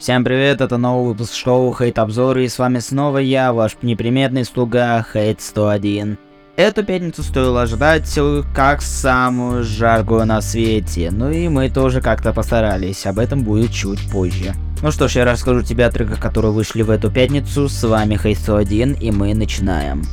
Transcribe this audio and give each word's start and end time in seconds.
Всем 0.00 0.24
привет, 0.24 0.62
это 0.62 0.78
новый 0.78 1.08
выпуск 1.08 1.34
шоу 1.34 1.76
Хейт 1.76 1.98
Обзоры, 1.98 2.46
и 2.46 2.48
с 2.48 2.58
вами 2.58 2.78
снова 2.78 3.18
я, 3.18 3.52
ваш 3.52 3.76
неприметный 3.82 4.46
слуга 4.46 5.04
Хейт 5.12 5.42
101. 5.42 6.16
Эту 6.56 6.84
пятницу 6.84 7.22
стоило 7.22 7.60
ожидать 7.60 8.18
как 8.54 8.80
самую 8.80 9.62
жаркую 9.62 10.24
на 10.24 10.40
свете, 10.40 11.10
ну 11.12 11.30
и 11.30 11.48
мы 11.48 11.68
тоже 11.68 12.00
как-то 12.00 12.32
постарались, 12.32 13.04
об 13.04 13.18
этом 13.18 13.42
будет 13.42 13.72
чуть 13.72 14.10
позже. 14.10 14.54
Ну 14.80 14.90
что 14.90 15.06
ж, 15.06 15.16
я 15.16 15.26
расскажу 15.26 15.60
тебе 15.60 15.84
о 15.84 15.90
треках, 15.90 16.18
которые 16.18 16.52
вышли 16.52 16.80
в 16.80 16.88
эту 16.88 17.10
пятницу, 17.10 17.68
с 17.68 17.86
вами 17.86 18.16
Хейт 18.16 18.38
101, 18.38 18.94
и 18.94 19.10
мы 19.10 19.34
начинаем. 19.34 20.04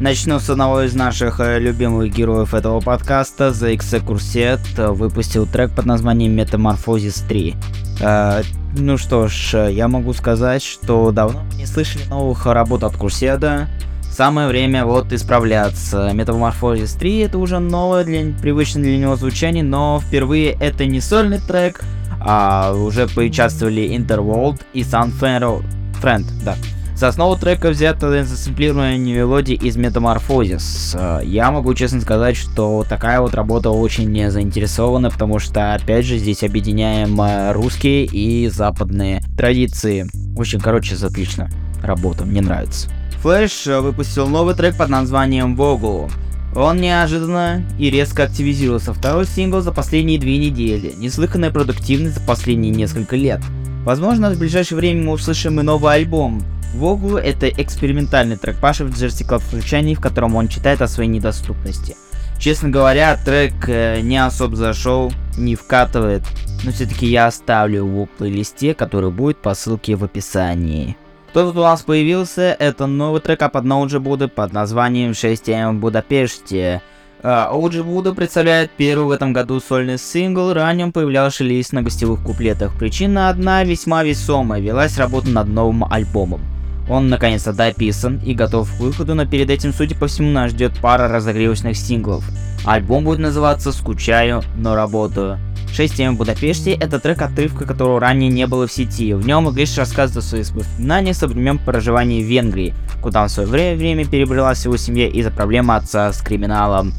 Начну 0.00 0.40
с 0.40 0.50
одного 0.50 0.82
из 0.82 0.94
наших 0.94 1.40
э, 1.40 1.58
любимых 1.58 2.12
героев 2.12 2.52
этого 2.52 2.80
подкаста, 2.80 3.48
The 3.48 3.76
Execurset, 3.76 4.92
выпустил 4.92 5.46
трек 5.46 5.70
под 5.74 5.86
названием 5.86 6.36
Metamorphosis 6.38 7.26
3. 7.28 7.54
Э, 8.00 8.42
ну 8.76 8.98
что 8.98 9.28
ж, 9.28 9.70
я 9.70 9.86
могу 9.88 10.12
сказать, 10.12 10.62
что 10.62 11.12
давно 11.12 11.42
не 11.56 11.66
слышали 11.66 12.04
новых 12.04 12.44
работ 12.46 12.82
от 12.82 12.96
Курседа. 12.96 13.68
Самое 14.10 14.48
время 14.48 14.84
вот 14.84 15.12
исправляться. 15.12 16.10
Metamorphosis 16.12 16.98
3 16.98 17.18
это 17.18 17.38
уже 17.38 17.58
новое, 17.58 18.04
для, 18.04 18.32
привычное 18.40 18.82
для 18.82 18.98
него 18.98 19.16
звучание, 19.16 19.62
но 19.62 20.00
впервые 20.04 20.56
это 20.60 20.86
не 20.86 21.00
сольный 21.00 21.38
трек, 21.38 21.82
а 22.20 22.72
уже 22.74 23.06
поучаствовали 23.08 23.96
Interworld 23.96 24.60
и 24.72 24.82
Sun 24.82 25.12
Friend, 25.20 26.24
да. 26.44 26.56
За 26.94 27.08
основу 27.08 27.36
трека 27.36 27.70
взята 27.70 28.24
засэмплированная 28.24 28.98
мелодия 28.98 29.56
из 29.56 29.76
Metamorphosis. 29.76 31.24
Я 31.24 31.50
могу 31.50 31.74
честно 31.74 32.00
сказать, 32.00 32.36
что 32.36 32.84
такая 32.88 33.20
вот 33.20 33.34
работа 33.34 33.70
очень 33.70 34.10
не 34.12 34.30
заинтересована, 34.30 35.10
потому 35.10 35.40
что, 35.40 35.74
опять 35.74 36.06
же, 36.06 36.18
здесь 36.18 36.44
объединяем 36.44 37.20
э, 37.20 37.52
русские 37.52 38.04
и 38.04 38.48
западные 38.48 39.22
традиции. 39.36 40.06
Очень, 40.36 40.60
короче, 40.60 40.94
отлично. 40.94 41.50
Работа, 41.82 42.24
мне 42.24 42.40
нравится. 42.40 42.88
Флэш 43.22 43.66
э, 43.66 43.80
выпустил 43.80 44.28
новый 44.28 44.54
трек 44.54 44.76
под 44.76 44.88
названием 44.88 45.56
Вогу. 45.56 46.08
Он 46.54 46.80
неожиданно 46.80 47.64
и 47.76 47.90
резко 47.90 48.22
активизировался. 48.22 48.94
Второй 48.94 49.26
сингл 49.26 49.60
за 49.60 49.72
последние 49.72 50.20
две 50.20 50.38
недели. 50.38 50.94
Неслыханная 50.96 51.50
продуктивность 51.50 52.14
за 52.14 52.20
последние 52.20 52.72
несколько 52.72 53.16
лет. 53.16 53.40
Возможно, 53.84 54.30
в 54.30 54.38
ближайшее 54.38 54.78
время 54.78 55.02
мы 55.02 55.12
услышим 55.12 55.58
и 55.58 55.64
новый 55.64 55.92
альбом. 55.92 56.42
Вогу— 56.74 57.16
это 57.18 57.48
экспериментальный 57.48 58.36
трек 58.36 58.56
Паши 58.60 58.84
в 58.84 58.90
Vertical 58.90 59.40
звучании, 59.50 59.94
в 59.94 60.00
котором 60.00 60.36
он 60.36 60.48
читает 60.48 60.82
о 60.82 60.88
своей 60.88 61.08
недоступности. 61.08 61.96
Честно 62.38 62.68
говоря, 62.68 63.16
трек 63.24 63.68
э, 63.68 64.00
не 64.00 64.18
особо 64.18 64.56
зашел, 64.56 65.12
не 65.38 65.54
вкатывает, 65.54 66.22
но 66.64 66.72
все-таки 66.72 67.06
я 67.06 67.28
оставлю 67.28 67.78
его 67.78 68.04
в 68.06 68.10
плейлисте, 68.10 68.74
который 68.74 69.10
будет 69.10 69.38
по 69.38 69.54
ссылке 69.54 69.96
в 69.96 70.04
описании. 70.04 70.96
Кто 71.30 71.46
тут 71.46 71.56
у 71.56 71.62
нас 71.62 71.82
появился, 71.82 72.56
это 72.58 72.86
новый 72.86 73.20
трек 73.20 73.42
от 73.42 73.64
Ноуджи 73.64 73.98
Буды 73.98 74.28
под 74.28 74.52
названием 74.52 75.14
6 75.14 75.48
м 75.48 75.76
в 75.76 75.80
Будапеште. 75.80 76.82
Оуджи 77.22 77.82
Буда 77.82 78.12
представляет 78.12 78.70
первый 78.72 79.06
в 79.06 79.10
этом 79.10 79.32
году 79.32 79.58
сольный 79.58 79.98
сингл, 79.98 80.52
ранее 80.52 80.86
он 80.86 80.92
появлялся 80.92 81.42
лишь 81.42 81.72
на 81.72 81.82
гостевых 81.82 82.22
куплетах. 82.22 82.78
Причина 82.78 83.30
одна 83.30 83.64
весьма 83.64 84.04
весомая, 84.04 84.60
велась 84.60 84.98
работа 84.98 85.30
над 85.30 85.48
новым 85.48 85.84
альбомом. 85.90 86.42
Он 86.88 87.08
наконец-то 87.08 87.52
дописан 87.52 88.20
и 88.24 88.34
готов 88.34 88.70
к 88.70 88.80
выходу, 88.80 89.14
но 89.14 89.26
перед 89.26 89.50
этим, 89.50 89.72
судя 89.72 89.96
по 89.96 90.06
всему, 90.06 90.30
нас 90.30 90.50
ждет 90.50 90.72
пара 90.80 91.08
разогревочных 91.08 91.76
синглов. 91.76 92.24
Альбом 92.64 93.04
будет 93.04 93.20
называться 93.20 93.72
«Скучаю, 93.72 94.42
но 94.56 94.74
работаю». 94.74 95.38
6 95.72 95.96
тем 95.96 96.14
в 96.14 96.18
Будапеште— 96.18 96.72
это 96.80 97.00
трек 97.00 97.20
отрывка, 97.20 97.64
которого 97.64 97.98
ранее 97.98 98.30
не 98.30 98.46
было 98.46 98.68
в 98.68 98.72
сети. 98.72 99.12
В 99.12 99.26
нем 99.26 99.50
Иглиш 99.50 99.76
рассказывает 99.76 100.24
о 100.24 100.28
своих 100.28 100.50
воспоминаниях 100.52 101.16
со 101.16 101.26
времен 101.26 101.58
проживания 101.58 102.22
в 102.22 102.26
Венгрии, 102.26 102.74
куда 103.02 103.22
он 103.22 103.28
в 103.28 103.32
свое 103.32 103.74
время 103.74 104.06
перебралась 104.06 104.64
его 104.64 104.76
семья 104.76 105.08
из-за 105.08 105.32
проблемы 105.32 105.74
отца 105.74 106.12
с 106.12 106.20
криминалом. 106.20 106.94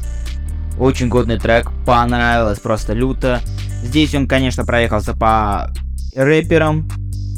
Очень 0.78 1.08
годный 1.08 1.38
трек, 1.38 1.70
понравилось 1.86 2.58
просто 2.58 2.92
люто. 2.92 3.40
Здесь 3.82 4.14
он, 4.14 4.28
конечно, 4.28 4.66
проехался 4.66 5.14
по 5.14 5.70
рэперам, 6.14 6.86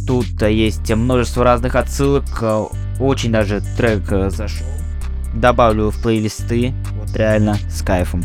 Тут 0.09 0.41
есть 0.41 0.91
множество 0.91 1.45
разных 1.45 1.75
отсылок, 1.77 2.25
очень 2.99 3.31
даже 3.31 3.61
трек 3.77 4.11
э, 4.11 4.31
зашел. 4.31 4.67
Добавлю 5.35 5.91
в 5.91 6.01
плейлисты, 6.01 6.73
вот 6.99 7.15
реально 7.15 7.59
с 7.69 7.83
кайфом. 7.83 8.25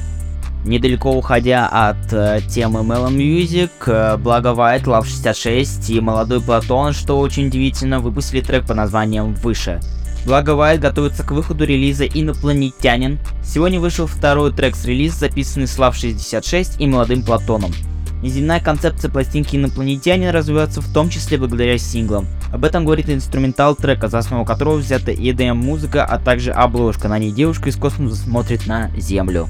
Недалеко 0.64 1.12
уходя 1.12 1.68
от 1.68 2.14
э, 2.14 2.40
темы 2.48 2.80
Melon 2.80 3.18
Music, 3.18 3.70
э, 3.88 4.16
Благо 4.16 4.52
White, 4.52 4.86
Love 4.86 5.04
66 5.04 5.90
и 5.90 6.00
Молодой 6.00 6.40
Платон, 6.42 6.94
что 6.94 7.20
очень 7.20 7.48
удивительно, 7.48 8.00
выпустили 8.00 8.40
трек 8.40 8.66
под 8.66 8.78
названием 8.78 9.34
«Выше». 9.34 9.82
Благо 10.26 10.54
White 10.54 10.80
готовится 10.80 11.24
к 11.24 11.32
выходу 11.32 11.66
релиза 11.66 12.06
«Инопланетянин». 12.06 13.20
Сегодня 13.44 13.82
вышел 13.82 14.08
второй 14.08 14.54
трек 14.54 14.78
с 14.78 14.86
релиза, 14.86 15.20
записанный 15.20 15.68
с 15.68 15.78
Love 15.78 15.96
66 15.96 16.80
и 16.80 16.88
Молодым 16.88 17.24
Платоном. 17.24 17.74
Неземная 18.24 18.62
концепция 18.62 19.12
пластинки 19.12 19.58
«Инопланетянин» 19.58 20.30
развивается 20.30 20.80
в 20.80 20.88
том 20.94 21.10
числе 21.10 21.38
благодаря 21.38 21.78
синглам. 21.78 22.26
Об 22.54 22.64
этом 22.64 22.86
говорит 22.86 23.10
инструментал 23.10 23.76
трека, 23.76 24.08
за 24.08 24.20
основу 24.20 24.46
которого 24.46 24.78
взята 24.78 25.12
EDM-музыка, 25.12 26.06
а 26.06 26.20
также 26.20 26.52
обложка. 26.52 27.10
На 27.10 27.20
ней 27.20 27.34
девушка 27.34 27.68
из 27.68 27.76
космоса 27.76 28.16
смотрит 28.16 28.66
на 28.66 28.90
Землю. 28.96 29.50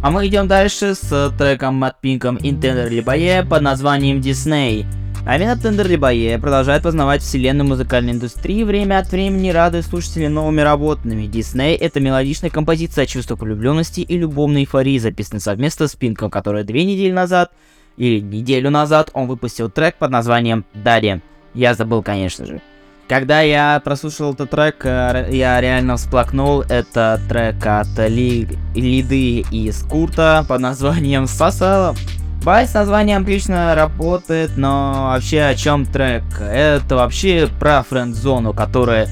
А 0.00 0.12
мы 0.12 0.28
идем 0.28 0.46
дальше 0.46 0.94
с 0.94 1.34
треком 1.36 1.74
Мат 1.74 2.00
Пинком 2.00 2.36
Intender 2.36 2.88
Либае 2.88 3.42
под 3.42 3.62
названием 3.62 4.20
Disney. 4.20 4.86
А 5.26 5.36
именно 5.36 5.56
Тендер 5.56 5.88
Либае 5.88 6.38
продолжает 6.38 6.84
познавать 6.84 7.20
вселенную 7.20 7.66
музыкальной 7.66 8.12
индустрии, 8.12 8.62
время 8.62 9.00
от 9.00 9.10
времени 9.10 9.50
радует 9.50 9.86
слушателей 9.86 10.28
новыми 10.28 10.60
работами. 10.60 11.24
Disney— 11.24 11.76
это 11.80 11.98
мелодичная 11.98 12.50
композиция 12.50 13.04
о 13.04 13.06
чувствах 13.06 13.40
влюбленности 13.40 14.02
и 14.02 14.16
любовной 14.16 14.60
эйфории, 14.60 14.98
записанная 14.98 15.40
совместно 15.40 15.88
с 15.88 15.96
Пинком, 15.96 16.30
которая 16.30 16.62
две 16.62 16.84
недели 16.84 17.10
назад 17.10 17.50
или 17.96 18.20
неделю 18.20 18.70
назад 18.70 19.10
он 19.12 19.26
выпустил 19.26 19.70
трек 19.70 19.96
под 19.96 20.10
названием 20.10 20.64
«Дарья». 20.74 21.20
Я 21.54 21.74
забыл, 21.74 22.02
конечно 22.02 22.46
же. 22.46 22.60
Когда 23.06 23.42
я 23.42 23.80
прослушал 23.84 24.32
этот 24.32 24.50
трек, 24.50 24.84
э, 24.84 25.28
я 25.30 25.60
реально 25.60 25.96
всплакнул. 25.96 26.62
Это 26.62 27.20
трек 27.28 27.64
от 27.66 27.98
Ли... 28.08 28.48
Лиды 28.74 29.40
из 29.50 29.82
Курта 29.82 30.44
под 30.48 30.60
названием 30.60 31.26
«Сосала». 31.26 31.94
Бай 32.42 32.66
с 32.66 32.74
названием 32.74 33.22
отлично 33.22 33.74
работает, 33.74 34.56
но 34.56 35.10
вообще 35.12 35.42
о 35.42 35.54
чем 35.54 35.86
трек? 35.86 36.24
Это 36.40 36.96
вообще 36.96 37.48
про 37.58 37.82
френд-зону, 37.82 38.52
которая... 38.52 39.08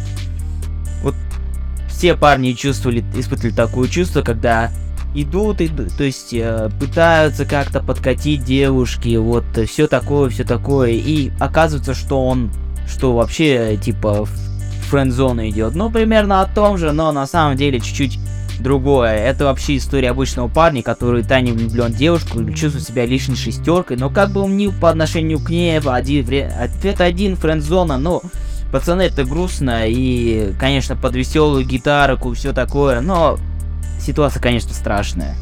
Вот 1.03 1.15
все 1.89 2.15
парни 2.15 2.53
чувствовали, 2.53 3.03
испытывали 3.15 3.55
такое 3.55 3.89
чувство, 3.89 4.23
когда 4.23 4.71
идут, 5.15 5.61
идут 5.61 5.97
то 5.97 6.05
есть 6.05 6.33
э, 6.33 6.71
пытаются 6.81 7.45
как-то 7.45 7.81
подкатить 7.81 8.45
девушки, 8.45 9.17
вот 9.17 9.45
все 9.67 9.87
такое, 9.87 10.31
все 10.31 10.45
такое, 10.45 10.91
и 10.91 11.31
оказывается, 11.39 11.95
что 11.95 12.27
он, 12.27 12.51
что 12.87 13.15
вообще 13.15 13.77
типа 13.77 14.27
френд-зона 14.93 15.49
идет. 15.49 15.75
Ну, 15.75 15.91
примерно 15.91 16.43
о 16.43 16.47
том 16.47 16.77
же, 16.77 16.93
но 16.93 17.13
на 17.13 17.27
самом 17.27 17.57
деле 17.57 17.81
чуть-чуть 17.81 18.19
другое. 18.61 19.17
Это 19.17 19.45
вообще 19.45 19.79
история 19.79 20.11
обычного 20.11 20.49
парня, 20.49 20.83
который 20.83 21.23
тайне 21.23 21.53
влюблен 21.53 21.93
в 21.93 21.97
девушку 21.97 22.41
и 22.41 22.55
чувствует 22.55 22.87
себя 22.87 23.07
лишней 23.07 23.37
шестеркой, 23.37 23.97
но 23.97 24.11
как 24.11 24.31
бы 24.33 24.43
он 24.43 24.57
ни 24.57 24.69
по 24.69 24.91
отношению 24.91 25.41
к 25.41 25.51
ней, 25.51 25.79
один, 25.79 26.27
ответ 26.59 27.01
один, 27.01 27.37
френд-зона, 27.37 27.99
но 27.99 28.23
пацаны, 28.71 29.03
это 29.03 29.25
грустно, 29.25 29.87
и, 29.87 30.53
конечно, 30.59 30.97
под 30.97 31.15
веселую 31.15 31.65
гитарку, 31.65 32.33
все 32.35 32.53
такое, 32.53 33.01
но 33.01 33.39
ситуация, 34.03 34.41
конечно, 34.41 34.75
страшная. 34.75 35.37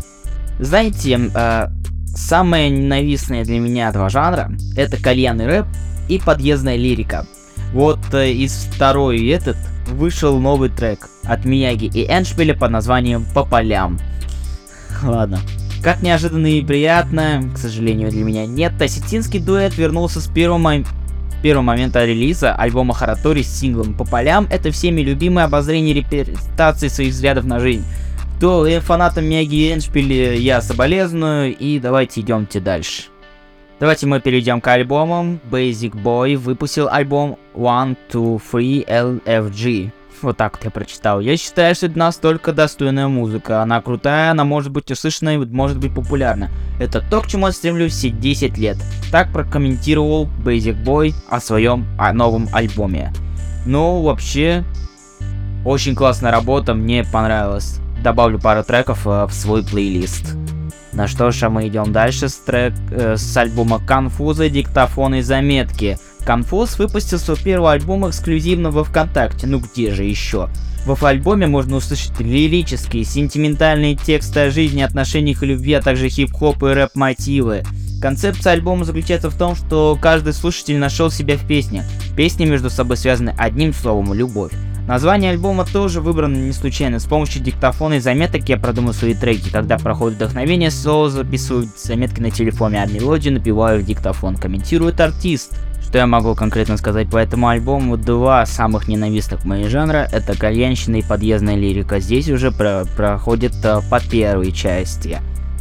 Знаете, 0.59 1.19
э, 1.35 1.69
самое 2.15 2.69
ненавистное 2.71 3.45
для 3.45 3.59
меня 3.59 3.91
два 3.93 4.09
жанра 4.09 4.53
это 4.77 5.03
кальянный 5.03 5.47
рэп 5.47 5.67
и 6.09 6.19
подъездная 6.19 6.77
лирика. 6.77 7.27
Вот 7.73 8.01
э, 8.13 8.33
из 8.33 8.53
второй 8.53 9.27
этот 9.29 9.57
вышел 9.87 10.39
новый 10.39 10.69
трек 10.69 11.09
от 11.25 11.45
Мияги 11.45 11.87
и 11.87 12.05
Эншпиля 12.05 12.55
под 12.55 12.71
названием 12.71 13.25
«По 13.35 13.45
полям». 13.45 13.99
Ладно. 15.03 15.41
Как 15.83 16.03
неожиданно 16.03 16.47
и 16.47 16.63
приятно, 16.63 17.43
к 17.55 17.59
сожалению 17.59 18.11
для 18.11 18.23
меня 18.23 18.45
нет, 18.45 18.81
осетинский 18.81 19.41
дуэт 19.41 19.79
вернулся 19.79 20.21
с 20.21 20.27
первого, 20.27 20.85
первого 21.43 21.63
момента 21.63 22.05
релиза 22.05 22.55
альбома 22.55 22.93
Харатори 22.93 23.43
с 23.43 23.61
синглом 23.61 23.95
«По 23.95 24.05
полям». 24.05 24.47
Это 24.51 24.71
всеми 24.73 25.01
любимое 25.01 25.47
обозрение 25.47 25.95
репрезентации 25.95 26.89
своих 26.89 27.15
взглядов 27.15 27.45
на 27.45 27.61
жизнь 27.61 27.85
то 28.41 28.67
и 28.67 28.79
фанатам 28.79 29.27
Мяги 29.27 29.71
Эншпили 29.71 30.39
я 30.39 30.63
соболезную, 30.63 31.55
и 31.55 31.79
давайте 31.79 32.23
идемте 32.23 32.59
дальше. 32.59 33.05
Давайте 33.79 34.07
мы 34.07 34.19
перейдем 34.19 34.63
к 34.63 34.69
альбомам. 34.69 35.41
Basic 35.51 35.93
Boy 35.93 36.39
выпусил 36.39 36.89
альбом 36.89 37.39
1, 37.55 37.97
2, 38.11 38.39
3 38.51 38.85
LFG 38.89 39.93
Вот 40.23 40.39
так 40.39 40.57
вот 40.57 40.65
я 40.65 40.71
прочитал. 40.71 41.21
Я 41.21 41.37
считаю, 41.37 41.75
что 41.75 41.87
это 41.87 41.99
настолько 41.99 42.53
достойная 42.53 43.09
музыка. 43.09 43.61
Она 43.61 43.83
крутая, 43.83 44.31
она 44.31 44.45
может 44.45 44.73
быть 44.73 44.91
услышана 44.91 45.35
и 45.35 45.39
может 45.39 45.79
быть 45.79 45.95
популярна. 45.95 46.51
Это 46.79 47.03
то, 47.03 47.21
к 47.21 47.27
чему 47.27 47.47
я 47.47 47.53
стремлюсь 47.53 47.93
все 47.93 48.09
10 48.09 48.57
лет. 48.57 48.79
Так 49.13 49.33
прокомментировал 49.33 50.27
Basic 50.43 50.83
Boy 50.83 51.13
о 51.29 51.41
своем 51.41 51.87
о 51.99 52.15
новом 52.15 52.49
альбоме. 52.55 53.13
Ну, 53.67 54.01
вообще, 54.01 54.65
очень 55.67 55.95
классная 55.95 56.33
работа, 56.33 56.73
мне 56.73 57.05
понравилось. 57.05 57.81
Добавлю 58.03 58.39
пару 58.39 58.65
треков 58.65 59.07
э, 59.07 59.27
в 59.27 59.33
свой 59.33 59.63
плейлист. 59.63 60.37
На 60.93 61.07
что 61.07 61.31
ж, 61.31 61.45
а 61.45 61.51
мы 61.51 61.69
идем 61.69 61.93
дальше 61.93 62.29
с, 62.29 62.37
трек, 62.37 62.73
э, 62.91 63.17
с 63.17 63.37
альбома 63.37 63.81
Конфуза, 63.85 64.49
диктофон 64.49 65.17
и 65.17 65.23
заметки. 65.23 65.99
Конфуз 66.25 66.79
выпустил 66.79 67.19
свой 67.19 67.37
первый 67.37 67.73
альбом 67.73 68.09
эксклюзивно 68.09 68.71
во 68.71 68.85
ВКонтакте, 68.85 69.47
ну 69.47 69.61
где 69.61 69.93
же 69.93 70.05
еще? 70.05 70.49
В 70.87 71.05
альбоме 71.05 71.47
можно 71.47 71.77
услышать 71.77 72.19
лирические, 72.21 73.05
сентиментальные 73.05 73.97
тексты 73.97 74.41
о 74.41 74.51
жизни, 74.51 74.83
отношениях 74.83 75.43
и 75.43 75.47
любви, 75.47 75.75
а 75.75 75.83
также 75.83 76.09
хип-хоп 76.09 76.63
и 76.63 76.69
рэп-мотивы. 76.69 77.63
Концепция 78.01 78.55
альбома 78.55 78.85
заключается 78.85 79.29
в 79.29 79.37
том, 79.37 79.55
что 79.55 79.99
каждый 80.01 80.33
слушатель 80.33 80.79
нашел 80.79 81.11
себя 81.11 81.37
в 81.37 81.47
песнях. 81.47 81.85
Песни 82.17 82.47
между 82.47 82.71
собой 82.71 82.97
связаны 82.97 83.35
одним 83.37 83.75
словом– 83.75 84.13
любовь. 84.15 84.53
Название 84.91 85.31
альбома 85.31 85.65
тоже 85.65 86.01
выбрано 86.01 86.35
не 86.35 86.51
случайно. 86.51 86.99
С 86.99 87.05
помощью 87.05 87.45
диктофона 87.45 87.95
и 87.95 88.01
заметок 88.01 88.49
я 88.49 88.57
продумал 88.57 88.93
свои 88.93 89.15
треки. 89.15 89.49
Когда 89.49 89.79
проходит 89.79 90.17
вдохновение, 90.17 90.73
соло 90.73 91.09
записываю 91.09 91.69
заметки 91.77 92.21
на 92.21 92.33
телефоне, 92.33 92.83
а 92.83 92.87
мелодию 92.87 93.35
напеваю 93.35 93.83
в 93.83 93.87
диктофон. 93.87 94.35
Комментирует 94.35 95.01
артист. 95.01 95.57
Что 95.81 95.99
я 95.99 96.09
могу 96.09 96.35
конкретно 96.35 96.77
сказать 96.77 97.09
по 97.09 97.19
этому 97.19 97.47
альбому? 97.47 97.97
Два 97.99 98.45
самых 98.47 98.89
ненавистных 98.89 99.45
моих 99.45 99.69
жанра— 99.71 100.09
это 100.13 100.37
кальянщина 100.37 100.97
и 100.97 101.03
подъездная 101.03 101.55
лирика. 101.55 102.01
Здесь 102.01 102.29
уже 102.29 102.51
про 102.51 102.85
проходит 102.97 103.55
uh, 103.65 103.89
по 103.89 104.01
первой 104.01 104.51
части. 104.51 105.21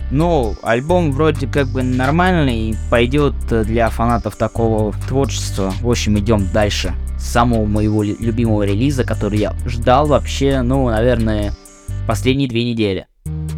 Ну, 0.09 0.55
альбом 0.63 1.11
вроде 1.11 1.45
как 1.45 1.67
бы 1.67 1.83
нормальный, 1.83 2.75
пойдет 2.89 3.35
для 3.47 3.91
фанатов 3.91 4.37
такого 4.37 4.91
творчества. 5.07 5.71
В 5.81 5.87
общем, 5.91 6.17
идем 6.17 6.47
дальше 6.51 6.95
самого 7.19 7.65
моего 7.65 8.03
любимого 8.03 8.63
релиза, 8.63 9.03
который 9.03 9.39
я 9.39 9.55
ждал 9.65 10.07
вообще, 10.07 10.61
ну, 10.61 10.89
наверное, 10.89 11.53
последние 12.07 12.49
две 12.49 12.63
недели. 12.63 13.07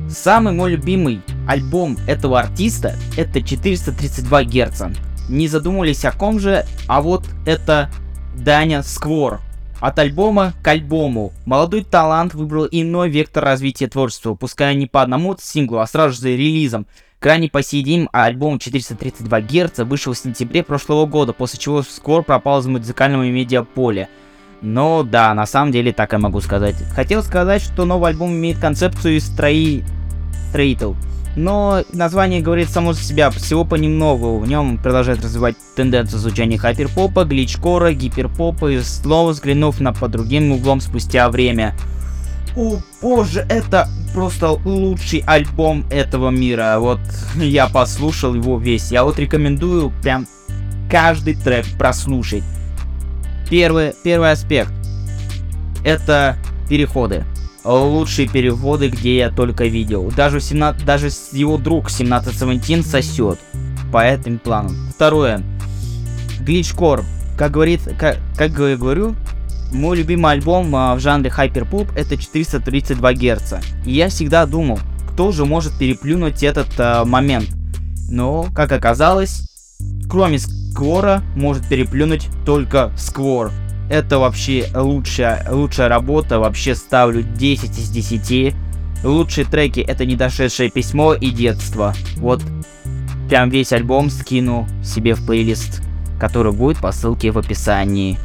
Самый 0.09 0.53
мой 0.53 0.71
любимый 0.71 1.21
альбом 1.47 1.97
этого 2.07 2.39
артиста 2.39 2.95
это 3.15 3.41
432 3.41 4.43
Гц. 4.43 4.81
Не 5.29 5.47
задумывались 5.47 6.03
о 6.03 6.11
ком 6.11 6.39
же, 6.39 6.65
а 6.87 7.01
вот 7.01 7.25
это 7.45 7.89
Даня 8.35 8.83
Сквор. 8.83 9.39
От 9.81 9.97
альбома 9.97 10.53
к 10.61 10.67
альбому. 10.67 11.33
Молодой 11.45 11.83
талант 11.83 12.35
выбрал 12.35 12.67
иной 12.69 13.09
вектор 13.09 13.43
развития 13.43 13.87
творчества, 13.87 14.35
пускай 14.35 14.75
не 14.75 14.85
по 14.85 15.01
одному 15.01 15.35
синглу, 15.39 15.79
а 15.79 15.87
сразу 15.87 16.21
же 16.21 16.37
релизом. 16.37 16.85
Крайне 17.19 17.49
по 17.49 17.63
сей 17.63 17.83
день 17.83 18.07
альбом 18.11 18.59
432 18.59 19.41
Гц 19.41 19.79
вышел 19.79 20.13
в 20.13 20.17
сентябре 20.17 20.61
прошлого 20.63 21.07
года, 21.07 21.33
после 21.33 21.59
чего 21.59 21.81
скоро 21.81 22.21
пропал 22.21 22.59
из 22.59 22.67
музыкального 22.67 23.23
медиаполя. 23.23 24.07
Но 24.61 25.01
да, 25.01 25.33
на 25.33 25.47
самом 25.47 25.71
деле 25.71 25.91
так 25.93 26.13
я 26.13 26.19
могу 26.19 26.41
сказать. 26.41 26.75
Хотел 26.93 27.23
сказать, 27.23 27.63
что 27.63 27.85
новый 27.85 28.11
альбом 28.11 28.31
имеет 28.31 28.59
концепцию 28.59 29.19
строи... 29.19 29.83
строител. 30.49 30.95
Но 31.35 31.83
название 31.93 32.41
говорит 32.41 32.69
само 32.69 32.93
за 32.93 33.01
себя, 33.01 33.29
всего 33.29 33.63
понемногу. 33.63 34.37
В 34.39 34.47
нем 34.47 34.77
продолжает 34.77 35.23
развивать 35.23 35.55
тенденцию 35.75 36.19
звучания 36.19 36.57
хайперпопа, 36.57 37.23
гличкора, 37.23 37.93
гиперпопа 37.93 38.71
и 38.71 38.81
снова 38.81 39.31
взглянув 39.31 39.79
на 39.79 39.93
по 39.93 40.07
другим 40.07 40.51
углом 40.51 40.81
спустя 40.81 41.29
время. 41.29 41.73
О 42.57 42.79
боже, 43.01 43.45
это 43.49 43.87
просто 44.13 44.51
лучший 44.51 45.23
альбом 45.25 45.85
этого 45.89 46.31
мира. 46.31 46.77
Вот 46.79 46.99
я 47.35 47.67
послушал 47.67 48.35
его 48.35 48.59
весь. 48.59 48.91
Я 48.91 49.05
вот 49.05 49.17
рекомендую 49.17 49.93
прям 50.01 50.27
каждый 50.89 51.35
трек 51.35 51.65
прослушать. 51.77 52.43
Первый, 53.49 53.93
первый 54.03 54.31
аспект. 54.31 54.73
Это 55.85 56.35
переходы. 56.69 57.23
Лучшие 57.63 58.27
переводы, 58.27 58.89
где 58.89 59.17
я 59.17 59.29
только 59.29 59.65
видел. 59.65 60.11
Даже, 60.15 60.39
17, 60.39 60.83
даже 60.83 61.09
его 61.31 61.57
друг 61.57 61.85
1717 61.91 62.85
сосет 62.85 63.39
по 63.91 64.03
этим 64.03 64.39
планам. 64.39 64.75
Второе. 64.95 65.43
Гличкор. 66.39 67.03
Как 67.37 67.51
говорит, 67.51 67.81
как, 67.97 68.17
как 68.35 68.51
я 68.57 68.77
говорю, 68.77 69.15
мой 69.71 69.97
любимый 69.97 70.33
альбом 70.33 70.75
а, 70.75 70.95
в 70.95 70.99
жанре 70.99 71.29
хайперпоп 71.29 71.87
это 71.95 72.17
432 72.17 73.13
Гц. 73.13 73.53
И 73.85 73.93
я 73.93 74.09
всегда 74.09 74.45
думал, 74.45 74.79
кто 75.11 75.31
же 75.31 75.45
может 75.45 75.77
переплюнуть 75.77 76.43
этот 76.43 76.67
а, 76.77 77.05
момент. 77.05 77.49
Но, 78.09 78.47
как 78.53 78.71
оказалось, 78.71 79.47
кроме 80.09 80.39
Сквора 80.39 81.23
может 81.35 81.67
переплюнуть 81.67 82.27
только 82.45 82.91
Сквор. 82.97 83.51
Это 83.91 84.19
вообще 84.19 84.67
лучшая, 84.73 85.45
лучшая 85.51 85.89
работа, 85.89 86.39
вообще 86.39 86.75
ставлю 86.75 87.23
10 87.23 87.77
из 87.77 87.89
10. 87.89 88.55
Лучшие 89.03 89.43
треки 89.43 89.81
это 89.81 90.05
недошедшее 90.05 90.71
письмо 90.71 91.13
и 91.13 91.29
детство. 91.29 91.93
Вот 92.15 92.41
прям 93.27 93.49
весь 93.49 93.73
альбом 93.73 94.09
скину 94.09 94.65
себе 94.81 95.13
в 95.13 95.25
плейлист, 95.25 95.81
который 96.21 96.53
будет 96.53 96.77
по 96.77 96.93
ссылке 96.93 97.31
в 97.31 97.37
описании. 97.37 98.17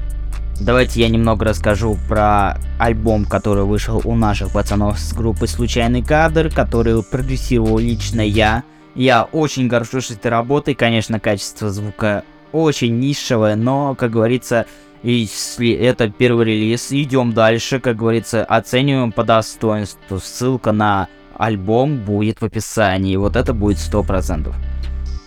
Давайте 0.60 1.00
я 1.00 1.08
немного 1.08 1.44
расскажу 1.44 1.98
про 2.08 2.60
альбом, 2.78 3.24
который 3.24 3.64
вышел 3.64 4.00
у 4.04 4.14
наших 4.14 4.52
пацанов 4.52 5.00
с 5.00 5.12
группы 5.14 5.48
«Случайный 5.48 6.04
кадр», 6.04 6.48
который 6.48 7.02
продюсировал 7.02 7.78
лично 7.78 8.20
я. 8.20 8.62
Я 8.94 9.24
очень 9.24 9.66
горжусь 9.66 10.12
этой 10.12 10.28
работой, 10.28 10.76
конечно, 10.76 11.18
качество 11.18 11.70
звука 11.70 12.22
очень 12.52 13.00
низшего, 13.00 13.54
но, 13.56 13.96
как 13.96 14.12
говорится, 14.12 14.66
если 15.02 15.72
это 15.72 16.08
первый 16.08 16.46
релиз, 16.46 16.92
идем 16.92 17.32
дальше, 17.32 17.80
как 17.80 17.96
говорится, 17.96 18.44
оцениваем 18.44 19.12
по 19.12 19.24
достоинству. 19.24 20.18
Ссылка 20.18 20.72
на 20.72 21.08
альбом 21.36 21.98
будет 21.98 22.40
в 22.40 22.44
описании, 22.44 23.16
вот 23.16 23.36
это 23.36 23.52
будет 23.52 23.78
100%. 23.78 24.54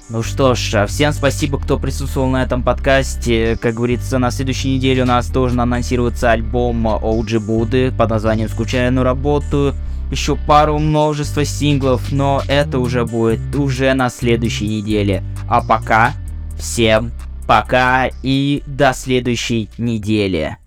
Ну 0.09 0.23
что 0.23 0.55
ж, 0.55 0.73
а 0.73 0.87
всем 0.87 1.13
спасибо, 1.13 1.59
кто 1.59 1.77
присутствовал 1.77 2.29
на 2.29 2.41
этом 2.41 2.63
подкасте. 2.63 3.57
Как 3.61 3.75
говорится, 3.75 4.17
на 4.17 4.31
следующей 4.31 4.75
неделе 4.75 5.03
у 5.03 5.05
нас 5.05 5.27
тоже 5.27 5.61
анонсируется 5.61 6.31
альбом 6.31 6.87
OG 6.87 7.39
Буды 7.39 7.91
под 7.91 8.09
названием 8.09 8.49
«Скучаю 8.49 8.91
на 8.91 9.03
работу». 9.03 9.75
Еще 10.09 10.35
пару 10.35 10.79
множества 10.79 11.45
синглов, 11.45 12.11
но 12.11 12.41
это 12.47 12.79
уже 12.79 13.05
будет 13.05 13.55
уже 13.55 13.93
на 13.93 14.09
следующей 14.09 14.67
неделе. 14.67 15.23
А 15.47 15.61
пока, 15.61 16.13
всем 16.57 17.11
пока 17.49 18.11
и 18.21 18.61
до 18.67 18.93
следующей 18.93 19.71
недели. 19.79 20.57